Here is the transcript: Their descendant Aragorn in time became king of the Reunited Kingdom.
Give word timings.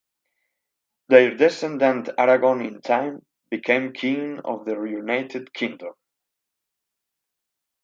Their 1.09 1.35
descendant 1.35 2.07
Aragorn 2.17 2.67
in 2.67 2.81
time 2.81 3.23
became 3.51 3.93
king 3.93 4.39
of 4.43 4.65
the 4.65 4.75
Reunited 4.75 5.53
Kingdom. 5.53 5.93